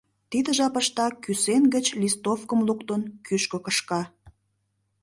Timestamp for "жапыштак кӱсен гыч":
0.57-1.85